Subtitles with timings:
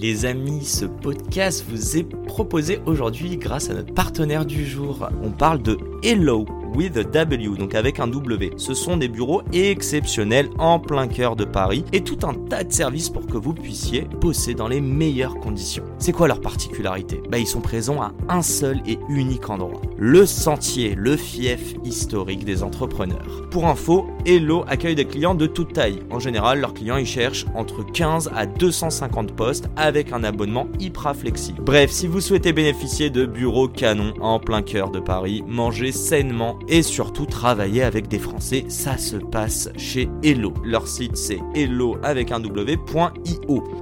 [0.00, 5.08] Les amis, ce podcast vous est proposé aujourd'hui grâce à notre partenaire du jour.
[5.24, 8.52] On parle de Hello with a W, donc avec un W.
[8.56, 12.72] Ce sont des bureaux exceptionnels en plein cœur de Paris et tout un tas de
[12.72, 15.84] services pour que vous puissiez bosser dans les meilleures conditions.
[15.98, 17.22] C'est quoi leur particularité?
[17.30, 19.80] Bah ils sont présents à un seul et unique endroit.
[19.96, 23.48] Le sentier, le fief historique des entrepreneurs.
[23.50, 26.00] Pour info, Hello accueille des clients de toute taille.
[26.10, 31.14] En général, leurs clients ils cherchent entre 15 à 250 postes avec un abonnement hyper
[31.14, 31.62] flexible.
[31.62, 36.57] Bref, si vous souhaitez bénéficier de bureaux canons en plein cœur de Paris, mangez sainement
[36.66, 40.52] et surtout travailler avec des Français, ça se passe chez Hello.
[40.64, 42.38] Leur site c'est hello avec un.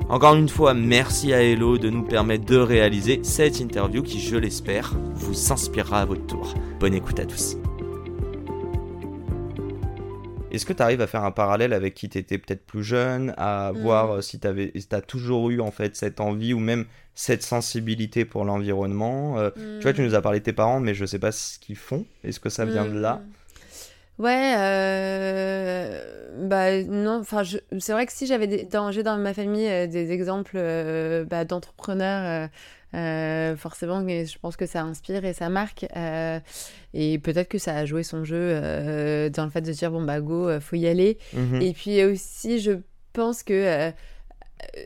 [0.09, 4.37] Encore une fois, merci à Hello de nous permettre de réaliser cette interview qui, je
[4.37, 6.55] l'espère, vous inspirera à votre tour.
[6.81, 7.57] Bonne écoute à tous.
[10.57, 13.33] Est-ce que tu arrives à faire un parallèle avec qui tu étais peut-être plus jeune,
[13.37, 13.79] à Mm.
[13.79, 18.25] voir euh, si tu as toujours eu en fait cette envie ou même cette sensibilité
[18.25, 21.19] pour l'environnement euh, Tu vois, tu nous as parlé de tes parents, mais je sais
[21.19, 22.05] pas ce qu'ils font.
[22.25, 23.15] Est-ce que ça vient de là?
[23.17, 23.33] Mm.
[24.19, 27.43] Ouais, euh, bah non, enfin
[27.79, 31.45] c'est vrai que si j'avais dans, j'ai dans ma famille euh, des exemples euh, bah,
[31.45, 32.49] d'entrepreneurs,
[33.59, 35.87] forcément, mais je pense que ça inspire et ça marque.
[36.95, 38.55] et peut-être que ça a joué son jeu
[39.31, 41.19] dans le fait de dire bon bah go, faut y aller.
[41.35, 41.61] Mhm.
[41.61, 42.73] Et puis aussi, je
[43.13, 43.93] pense que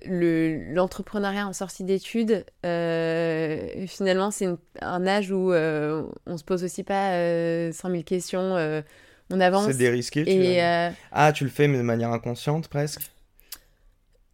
[0.05, 4.49] le, l'entrepreneuriat en sortie d'études, euh, finalement, c'est
[4.81, 8.83] un âge où euh, on se pose aussi pas euh, 100 000 questions.
[9.31, 9.67] On avance.
[9.67, 13.11] C'est dérisqué tu Et euh, Ah, tu le fais mais de manière inconsciente presque?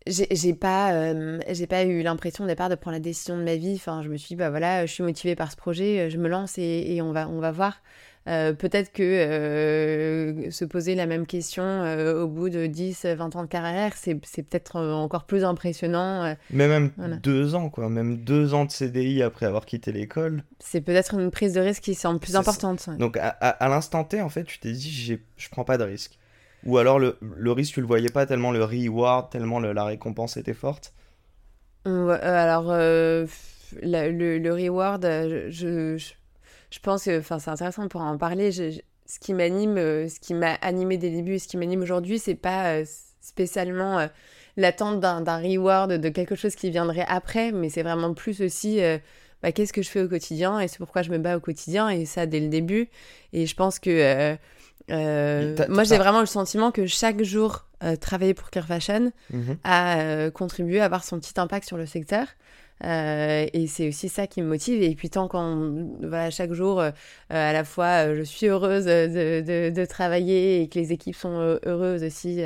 [0.07, 3.57] J'ai pas, euh, j'ai pas eu l'impression au départ de prendre la décision de ma
[3.57, 3.75] vie.
[3.77, 6.29] Enfin, je me suis dit, bah voilà, je suis motivée par ce projet, je me
[6.29, 7.83] lance et, et on, va, on va voir.
[8.29, 13.37] Euh, Peut-être que euh, se poser la même question euh, au bout de 10, 20
[13.37, 16.25] ans de carrière, c'est peut-être euh, encore plus impressionnant.
[16.25, 17.17] euh, Mais même Voilà.
[17.17, 17.89] deux ans, quoi.
[17.89, 20.43] Même deux ans de CDI après avoir quitté l'école.
[20.59, 22.85] C'est peut-être une prise de risque qui semble plus importante.
[22.89, 22.97] ouais.
[22.97, 25.85] Donc à, à- à l'instant T, en fait, tu t'es dit, je prends pas de
[25.85, 26.19] risque.
[26.67, 29.85] Ou alors le, le risque, tu le voyais pas tellement le reward, tellement le- la
[29.85, 30.93] récompense était forte?
[31.87, 33.27] Euh, alors, euh,
[33.83, 38.51] le, le reward, euh, je, je, pense que c'est intéressant pour en parler.
[38.53, 42.19] Ce qui m'anime, ce qui m'a animé dès le début et ce qui m'anime aujourd'hui,
[42.19, 42.85] c'est pas
[43.21, 44.09] spécialement
[44.57, 48.81] l'attente d'un reward, de quelque chose qui viendrait après, mais c'est vraiment plus aussi
[49.43, 51.89] bah, qu'est-ce que je fais au quotidien et c'est pourquoi je me bats au quotidien
[51.89, 52.89] et ça dès le début.
[53.33, 54.37] Et je pense que
[54.91, 59.57] euh, moi, j'ai vraiment le sentiment que chaque jour, euh, travailler pour Clear Fashion, Mhm.
[59.65, 62.27] à euh, contribuer à avoir son petit impact sur le secteur.
[62.83, 64.83] Et c'est aussi ça qui me motive.
[64.83, 69.71] Et puis tant qu'on, voilà, chaque jour, à la fois, je suis heureuse de, de,
[69.71, 72.43] de travailler et que les équipes sont heureuses aussi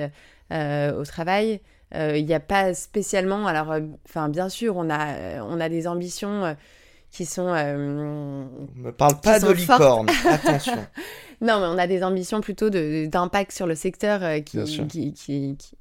[0.52, 1.60] au travail.
[1.92, 3.74] Il n'y a pas spécialement, alors,
[4.08, 6.54] enfin, bien sûr, on a, on a des ambitions
[7.10, 8.44] qui sont, euh,
[8.76, 10.76] Me parle pas de licorne, attention.
[11.40, 15.56] non, mais on a des ambitions plutôt d'impact sur le secteur euh, qui, qui, qui-
[15.56, 15.76] qui-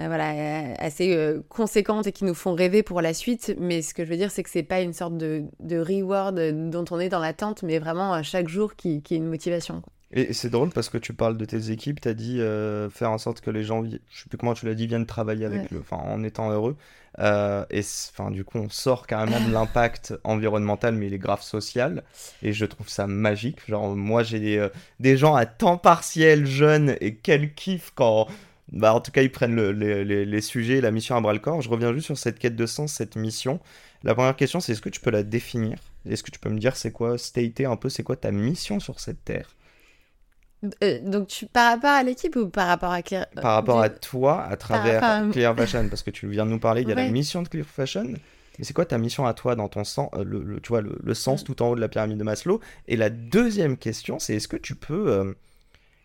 [0.00, 3.54] euh, voilà, assez conséquentes et qui nous font rêver pour la suite.
[3.60, 6.40] Mais ce que je veux dire, c'est que c'est pas une sorte de, de reward
[6.70, 9.82] dont on est dans l'attente, mais vraiment chaque jour qui, qui est une motivation.
[9.82, 9.92] quoi.
[10.14, 13.10] Et c'est drôle parce que tu parles de tes équipes, tu as dit euh, faire
[13.10, 15.62] en sorte que les gens, je sais plus comment tu l'as dit, viennent travailler avec
[15.62, 15.68] Ouais.
[15.72, 16.76] le, enfin, en étant heureux.
[17.18, 21.42] Euh, et enfin, du coup, on sort carrément de l'impact environnemental, mais il est grave
[21.42, 22.02] social.
[22.42, 23.58] Et je trouve ça magique.
[23.68, 24.68] Genre, moi, j'ai des, euh,
[25.00, 28.28] des gens à temps partiel, jeunes, et quel kiff quand.
[28.70, 31.32] Bah, en tout cas, ils prennent le- les, les- les sujets, la mission à bras
[31.32, 31.60] le corps.
[31.62, 33.60] Je reviens juste sur cette quête de sens, cette mission.
[34.02, 35.78] La première question, c'est est-ce que tu peux la définir?
[36.08, 38.80] Est-ce que tu peux me dire c'est quoi, stater un peu, c'est quoi ta mission
[38.80, 39.54] sur cette terre?
[40.84, 43.86] Euh, donc, tu, par rapport à l'équipe ou par rapport à Claire par rapport du-
[43.86, 46.88] à toi à travers à- Clear Fashion parce que tu viens de nous parler il
[46.88, 48.04] y a la mission de Clear Fashion.
[48.58, 50.80] Mais c'est quoi ta mission à toi dans ton sens euh, le, le- tu vois
[50.82, 51.44] le, le sens Mm.
[51.46, 52.60] tout en haut de la pyramide de Maslow?
[52.86, 55.32] Et la deuxième question c'est est-ce que tu peux euh,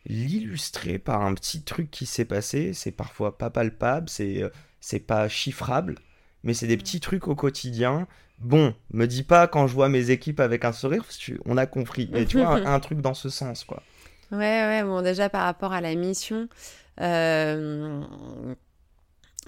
[0.05, 2.73] l'illustrer par un petit truc qui s'est passé?
[2.73, 4.49] C'est parfois pas palpable c'est euh,
[4.79, 5.95] c'est pas chiffrable
[6.43, 6.79] mais c'est des Mm.
[6.79, 8.07] petits trucs au quotidien.
[8.39, 11.39] Bon me dis pas quand je vois mes équipes avec un sourire parce que tu-
[11.45, 12.07] on a compris.
[12.11, 13.83] Mais tu vois un, un truc dans ce sens quoi
[14.31, 16.49] Ouais, ouais, bon, déjà par rapport à la mission,
[16.99, 18.01] euh,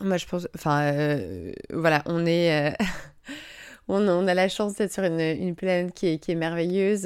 [0.02, 2.74] moi je pense, enfin, euh, voilà, on est, euh,
[3.90, 7.06] on, a la chance d'être sur une, planète qui est, merveilleuse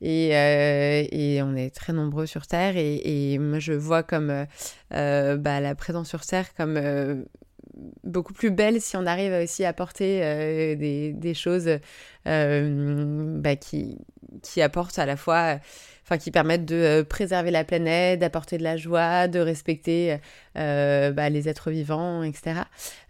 [0.00, 2.76] et, on est très nombreux sur Terre.
[2.76, 4.46] Et, moi, je vois comme
[4.90, 7.26] bah, la présence sur Terre comme
[8.02, 10.18] beaucoup plus belle si on arrive aussi à apporter
[10.76, 11.70] des, des, choses
[12.24, 13.98] bah, qui,
[14.44, 15.58] qui apportent à la fois,
[16.04, 20.18] enfin qui permettent de euh, préserver la planète, d'apporter de la joie, de respecter
[20.54, 22.60] bah, les êtres vivants, etc.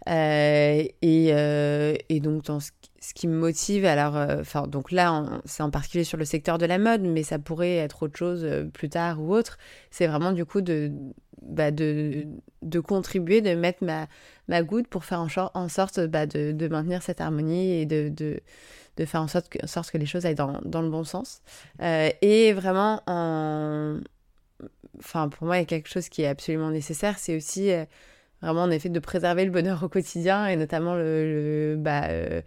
[0.07, 6.25] et, donc ce, qui me motive, alors, enfin donc là c'est en particulier sur le
[6.25, 9.59] secteur de la mode, mais ça pourrait être autre chose plus tard ou autre.
[9.91, 10.91] C'est vraiment du coup de
[11.45, 12.25] bah, de,
[12.65, 14.07] de contribuer, de mettre ma,
[14.47, 18.09] ma goutte pour faire en, en sorte bah, de, de, maintenir cette harmonie et de,
[18.09, 18.39] de,
[18.97, 21.41] de faire en sorte, que, sorte que les choses aillent dans, dans le bon sens.
[21.81, 23.99] Euh, et vraiment, en...
[24.99, 27.85] enfin, pour moi, il y a quelque chose qui est absolument nécessaire, c'est aussi euh,
[28.41, 32.41] vraiment en effet de préserver le bonheur au quotidien et notamment le, bah, euh,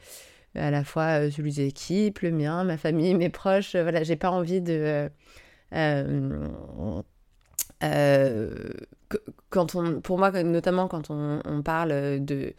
[0.54, 3.76] à la fois celui des équipes, le mien, ma famille, mes proches.
[3.76, 5.08] voilà, j'ai pas envie de
[9.50, 12.54] quand on, pour moi, notamment quand on, on parle de,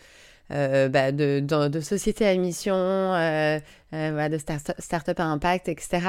[0.51, 3.60] euh, bah de, de, de, société à mission, euh,
[3.94, 6.00] euh, de start-up à impact, etc.,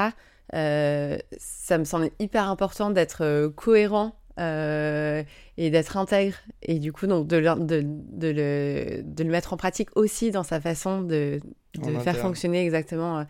[0.53, 6.35] euh, ça me semble hyper important d'être cohérent et d'être intègre.
[6.63, 10.31] Et du coup, donc, de, le, de, de, le, de le mettre en pratique aussi
[10.31, 11.39] dans sa façon de,
[11.75, 13.23] de faire fonctionner exactement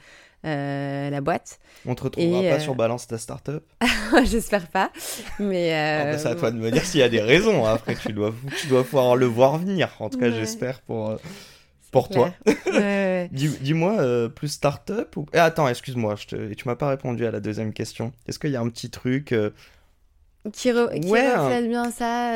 [0.43, 1.59] euh, la boîte.
[1.85, 3.63] On te retrouvera pas euh, sur Balance ta startup
[4.23, 4.91] J'espère pas.
[5.39, 7.65] Mais euh, c'est à toi de me dire s'il y a des raisons.
[7.65, 7.73] Hein.
[7.75, 9.89] Après, tu dois, tu dois pouvoir le voir venir.
[9.99, 11.15] En tout cas, j'espère pour,
[11.91, 12.33] pour toi.
[13.31, 15.27] Dis-moi, plus startup ou...
[15.33, 16.53] Eh, attends, excuse-moi, te...
[16.53, 18.11] tu m'as pas répondu à la deuxième question.
[18.27, 19.35] Est-ce qu'il y a un petit truc
[20.53, 22.33] qui, reflète bien ça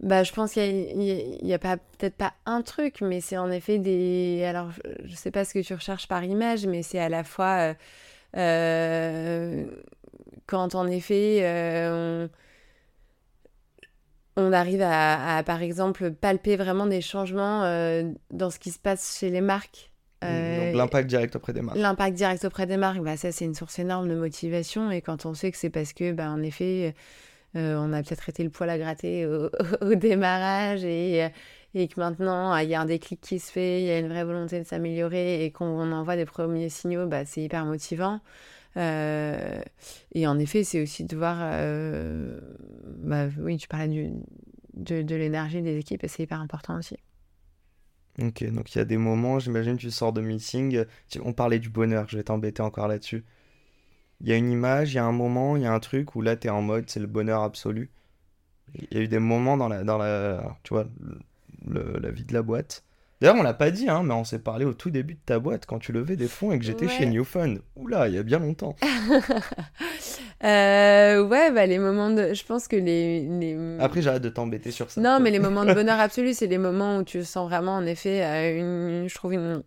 [0.00, 3.50] bah, je pense qu'il n'y a, a, pas peut-être pas un truc, mais c'est en
[3.50, 4.44] effet des.
[4.44, 4.70] Alors,
[5.04, 7.74] je sais pas ce que tu recherches par image, mais c'est à la fois euh,
[8.36, 9.64] euh
[10.46, 12.28] quand en effet euh,
[14.36, 17.62] on, on, arrive à, à, par exemple, palper vraiment des changements
[18.30, 19.90] dans ce qui se passe chez les marques.
[20.22, 21.78] Donc l'impact direct auprès des marques.
[21.78, 25.26] L'impact direct auprès des marques, bah, ça c'est une source énorme de motivation et quand
[25.26, 26.94] on sait que c'est parce que, bah, en effet
[27.56, 29.26] euh, on a peut-être été le poil à gratter
[29.80, 31.28] au, démarrage et, euh,
[31.74, 34.08] et, que maintenant il y a un déclic qui se fait, il y a une
[34.08, 38.20] vraie volonté de s'améliorer et qu'on envoie des premiers signaux, bah, c'est hyper motivant.
[38.76, 39.60] Euh,
[40.12, 41.38] et en effet, c'est aussi de voir,
[42.98, 44.12] bah, oui, tu parlais
[44.74, 46.96] de, de l'énergie des équipes et c'est hyper important aussi.
[48.20, 50.84] Ok, donc il y a des moments, j'imagine, tu sors de meeting,
[51.22, 53.24] on parlait du bonheur, je vais t'embêter encore là-dessus
[54.20, 56.14] il y a une image, il y a un moment, il y a un truc
[56.14, 57.90] où là, tu es en mode, c'est le bonheur absolu.
[58.74, 60.86] Il y a eu des moments dans la, dans la, tu vois,
[61.66, 62.82] la vie de la boîte.
[63.20, 65.38] D'ailleurs, on l'a pas dit, hein, mais on s'est parlé au tout début de ta
[65.38, 67.60] boîte quand tu levais des fonds et que j'étais chez New Fund.
[67.74, 68.76] Oula, il y a bien longtemps.
[70.44, 72.34] euh, ouais, bah les moments de.
[72.34, 73.22] Je pense que les.
[73.22, 73.78] les...
[73.80, 75.00] Après, j'arrête de t'embêter sur ça.
[75.00, 77.86] Non, mais les moments de bonheur absolu, c'est les moments où tu sens vraiment, en
[77.86, 79.62] effet, euh, une, je trouve une,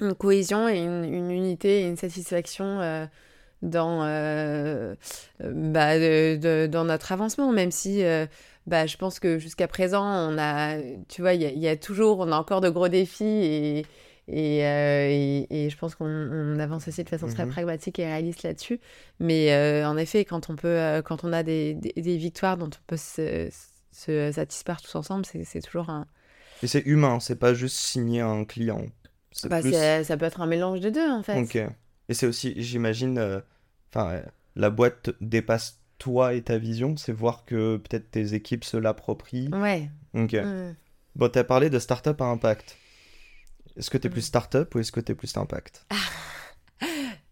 [0.00, 2.80] une cohésion et une, une, unité et une satisfaction.
[2.80, 3.06] Euh,
[3.62, 4.94] dans, euh,
[5.40, 8.26] bah, de, dans notre avancement, même si euh,
[8.66, 10.78] bah, je pense que jusqu'à présent, on a,
[11.08, 13.78] tu vois, il y, y, a toujours, on a encore de gros défis et,
[14.28, 17.52] et, euh, et, et je pense qu'on avance aussi de façon très mhm.
[17.52, 18.80] pragmatique et réaliste là-dessus.
[19.20, 22.84] Mais en effet, quand on, peut, quand on a des, des, des, victoires dont on
[22.86, 23.48] peut se,
[23.92, 26.06] se satisfaire tous ensemble, c'est toujours un...
[26.62, 28.84] Et c'est humain, c'est pas juste signer un client.
[29.44, 29.72] Bah, plus...
[29.72, 31.40] Ça peut être un mélange des deux, en fait.
[31.40, 31.58] Ok.
[32.08, 33.40] Et c'est aussi, j'imagine, euh,
[33.92, 34.22] enfin, euh,
[34.56, 39.50] la boîte dépasse toi et ta vision, c'est voir que peut-être tes équipes se l'approprient.
[39.52, 39.90] Ouais.
[40.14, 40.32] Ok.
[40.32, 40.74] Mm.
[41.16, 42.76] Bon, t'as parlé de start-up à impact.
[43.76, 44.22] Est-ce que t'es es plus mm.
[44.22, 45.86] start-up ou est-ce que t'es plus impact?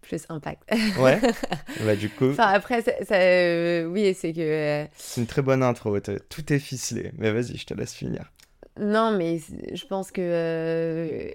[0.02, 0.62] Plus impact.
[1.00, 1.20] ouais.
[1.84, 2.30] bah, du coup.
[2.30, 4.86] Enfin, après, ça, euh, oui, c'est que.
[4.96, 5.98] C'est une très bonne intro.
[5.98, 7.10] Tout est ficelé.
[7.18, 8.30] Mais vas-y, je te laisse finir.
[8.78, 9.40] Non, mais
[9.72, 11.34] je pense que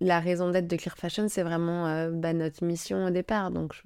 [0.00, 3.50] la raison d'être de Clear Fashion, c'est vraiment euh, bah, notre mission au départ.
[3.50, 3.82] Donc,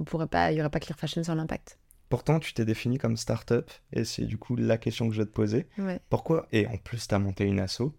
[0.00, 1.78] on pourrait pas, il n'y aurait pas Clear Fashion sans l'impact.
[2.08, 5.26] Pourtant, tu t'es défini comme start-up, et c'est du coup la question que je vais
[5.26, 5.68] te poser.
[6.08, 7.92] Pourquoi, et en plus, tu as monté une asso,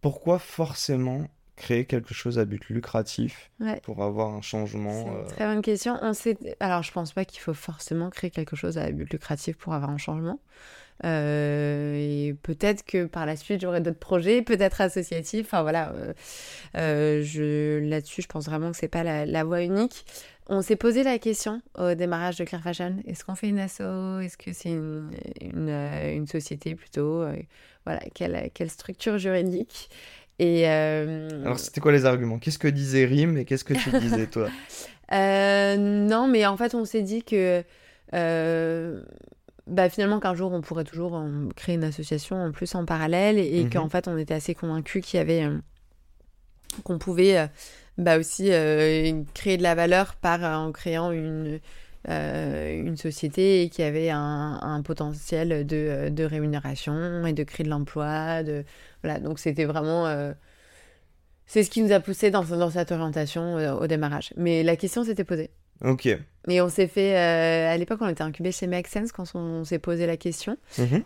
[0.00, 1.26] pourquoi forcément
[1.58, 3.50] créer quelque chose à but lucratif
[3.82, 5.98] pour avoir un changement euh, très bonne question.
[6.02, 6.38] On sait...
[6.60, 9.90] Alors, je pense pas qu'il faut forcément créer quelque chose à but lucratif pour avoir
[9.90, 10.40] un changement.
[11.04, 15.46] Euh, et peut-être que par la suite, j'aurai d'autres projets, peut-être associatifs.
[15.46, 16.12] Enfin voilà, euh,
[16.76, 20.04] euh, je, là-dessus, je pense vraiment que c'est pas la, la, voie unique.
[20.48, 22.96] On s'est posé la question au démarrage de Clear Fashion.
[23.06, 24.20] Est-ce qu'on fait une asso?
[24.20, 25.10] Est-ce que c'est une,
[25.40, 27.24] une, une, société plutôt?
[27.84, 29.90] Voilà, quelle, quelle structure juridique?
[30.38, 32.38] Et Alors, c'était quoi les arguments?
[32.38, 34.48] Qu'est-ce que disait Rim et qu'est-ce que tu disais toi?
[35.10, 37.64] Non, mais en fait, on s'est dit que
[38.12, 41.22] bah, finalement qu'un jour on pourrait toujours
[41.56, 43.70] créer une association en plus en parallèle et, mhm.
[43.70, 45.46] qu'en fait on était assez convaincus qu'il y avait
[46.84, 47.48] qu'on pouvait
[47.98, 48.50] bah aussi
[49.34, 51.60] créer de la valeur par en créant une
[52.08, 58.42] euh, une société qui avait un, potentiel de, de, rémunération et de créer de l'emploi.
[58.42, 58.64] De...
[59.02, 60.06] Voilà, donc c'était vraiment...
[60.06, 60.32] Euh,
[61.46, 64.32] c'est ce qui nous a poussé dans, dans cette orientation euh, au démarrage.
[64.36, 65.50] Mais la question s'était posée.
[65.84, 66.06] Ok.
[66.48, 69.78] Et on s'est fait, à l'époque, on était incubé chez Make Sense quand on, s'est
[69.78, 70.56] posé la question.
[70.78, 71.02] Mhm.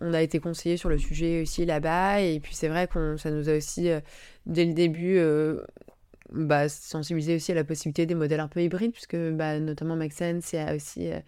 [0.00, 2.20] on a été conseillé sur le sujet aussi là-bas.
[2.20, 3.88] Et puis c'est vrai que ça nous a aussi,
[4.46, 5.18] dès le début,
[6.34, 10.40] bah, sensibiliser aussi à la possibilité des modèles un peu hybrides, puisque bah, notamment Maxen,
[10.42, 11.10] c'est aussi.
[11.10, 11.20] Euh,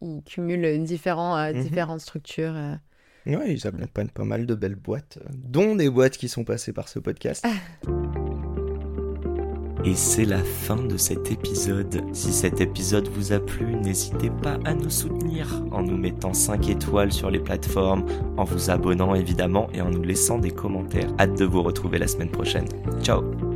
[0.00, 1.62] ils cumulent différents, euh, mhm.
[1.62, 2.54] différentes structures.
[2.54, 2.74] Euh.
[3.26, 6.88] Oui, ils accompagnent pas mal de belles boîtes, dont des boîtes qui sont passées par
[6.88, 7.44] ce podcast.
[9.84, 12.02] Et c'est la fin de cet épisode.
[12.12, 16.68] Si cet épisode vous a plu, n'hésitez pas à nous soutenir en nous mettant 5
[16.68, 18.04] étoiles sur les plateformes,
[18.36, 21.10] en vous abonnant évidemment et en nous laissant des commentaires.
[21.18, 22.66] Hâte de vous retrouver la semaine prochaine.
[23.02, 23.47] Ciao